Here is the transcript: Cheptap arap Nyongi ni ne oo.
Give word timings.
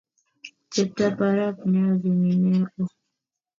Cheptap 0.71 1.17
arap 1.27 1.57
Nyongi 1.71 2.09
ni 2.19 2.31
ne 2.43 2.51
oo. 2.81 2.85